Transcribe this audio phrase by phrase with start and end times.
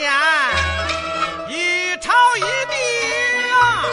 [0.00, 0.10] 前，
[1.46, 2.74] 一朝一地
[3.52, 3.84] 啊，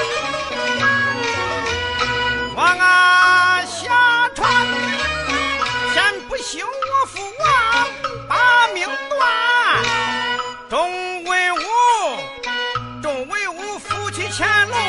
[2.55, 4.49] 王啊下传，
[5.93, 7.87] 先不休我父啊，
[8.29, 9.19] 把命断。
[10.69, 11.57] 众威武，
[13.03, 14.79] 众威武，扶起乾隆，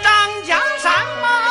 [0.00, 1.49] 掌江山。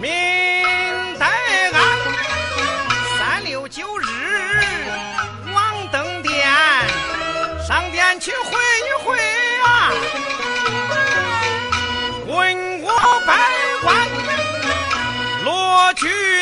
[0.00, 0.10] 明
[1.18, 1.26] 待
[1.72, 1.76] 俺
[3.18, 4.04] 三六九日
[5.54, 6.32] 往登殿，
[7.66, 9.16] 上殿去会一会
[9.64, 9.92] 啊，
[12.26, 12.88] 问我
[13.26, 13.30] 百
[13.82, 13.86] 官
[15.44, 16.35] 罗举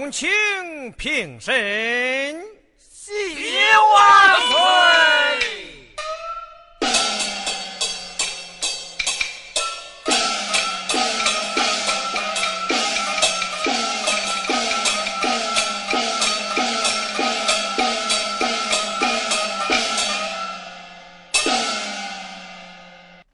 [0.00, 0.30] 众卿
[0.96, 1.52] 平身。
[2.78, 3.12] 喜
[3.92, 4.56] 万岁！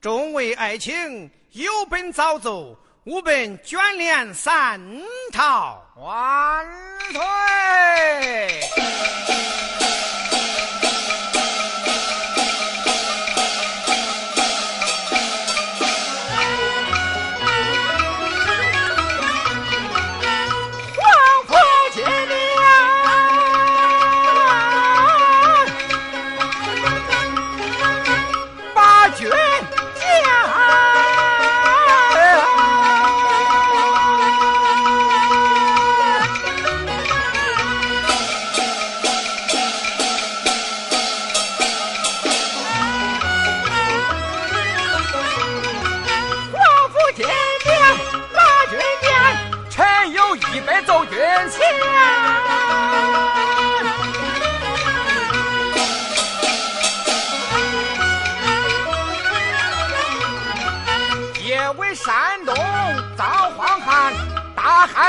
[0.01, 4.81] 众位爱卿，有本早奏，无本卷帘三
[5.37, 5.79] 套。
[5.97, 6.65] 万
[7.13, 7.21] 岁！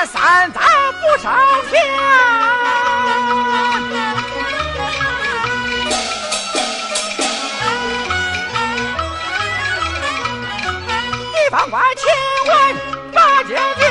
[0.06, 0.60] 三载
[1.00, 1.34] 不上
[1.70, 1.82] 天。
[11.32, 12.06] 地方官请
[12.52, 12.76] 问
[13.12, 13.88] 八将军，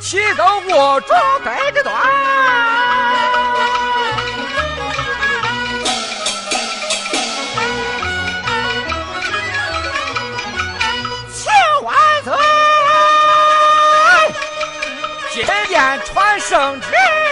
[0.00, 1.12] 岂走我主
[1.44, 2.43] 带着断。
[15.74, 17.23] 今天传圣旨。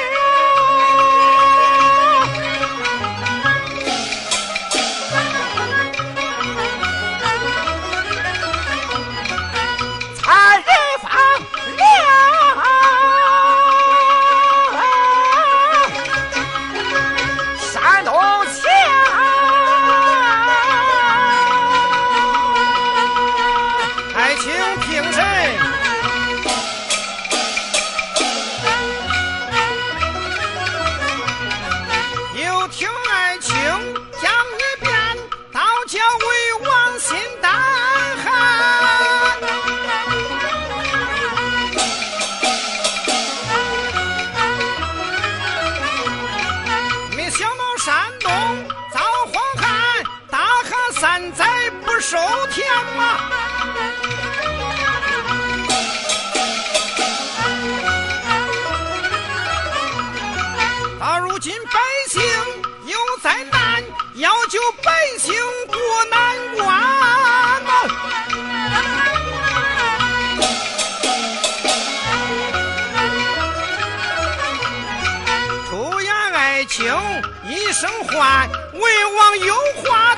[78.15, 78.81] 换魏
[79.17, 80.12] 王有话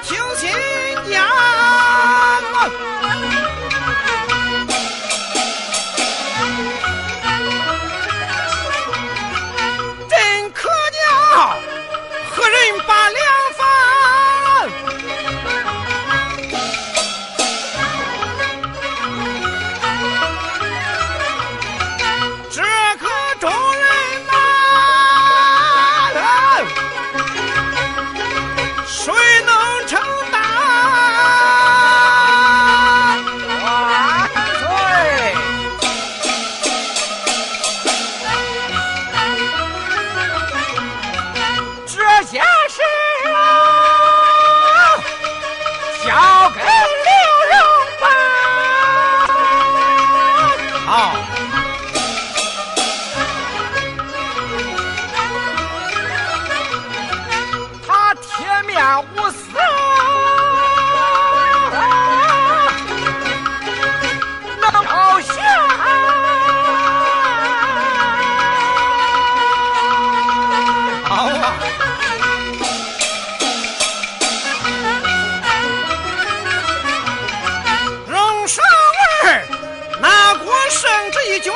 [80.74, 81.52] 胜之一决。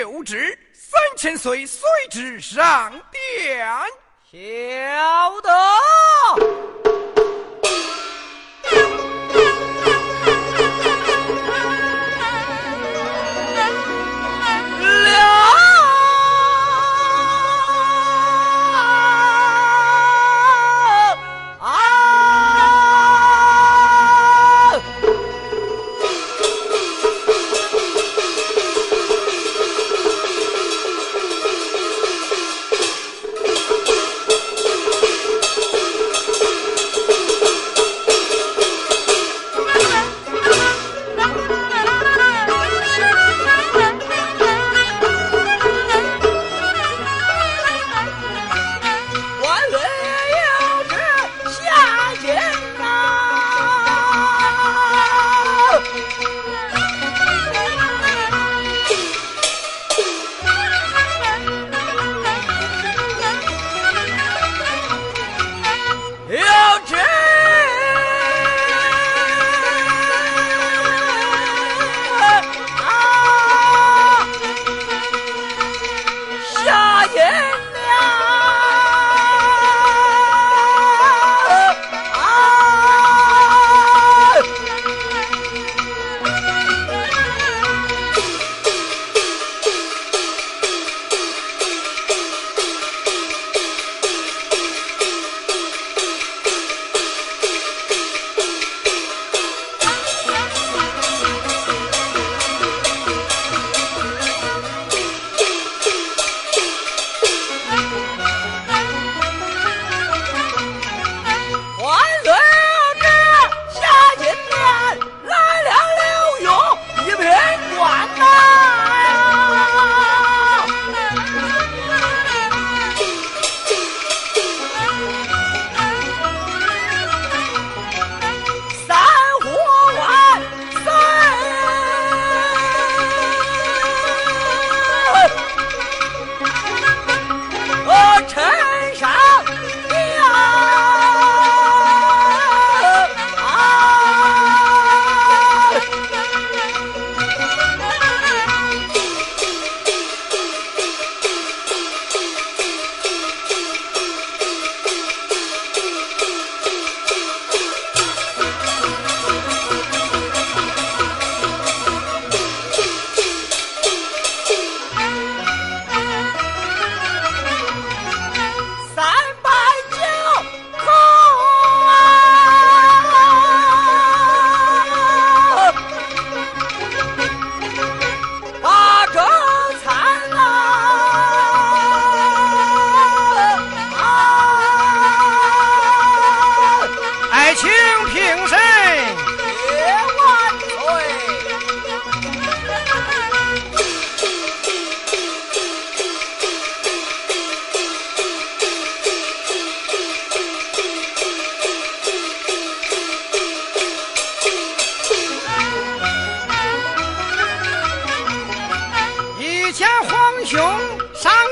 [0.00, 3.66] 岁有旨，三千岁随之上殿。
[4.32, 6.69] 晓得。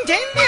[0.09, 0.48] entiende?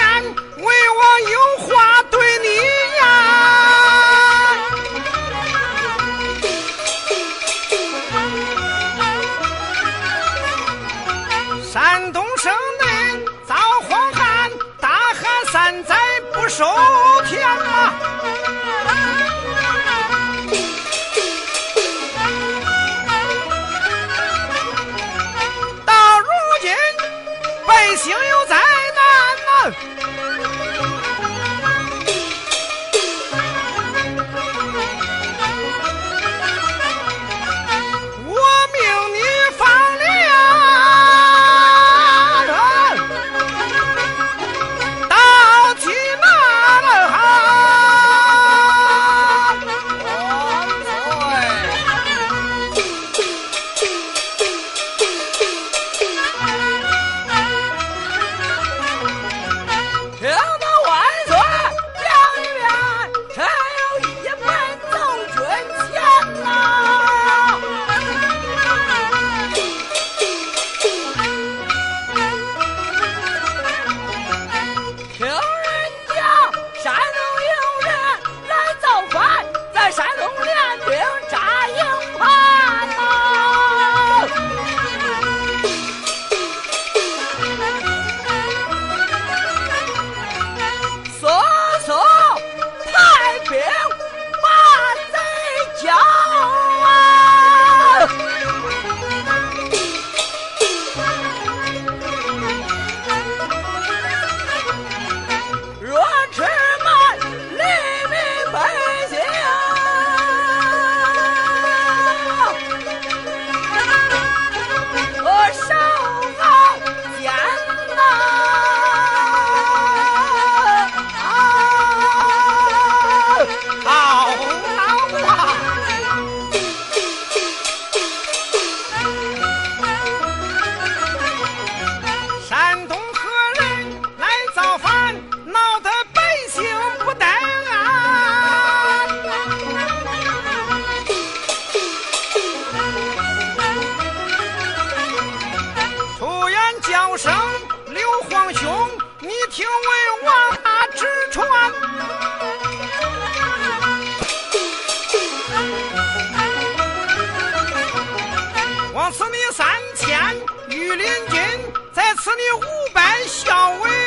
[163.31, 164.00] 小薇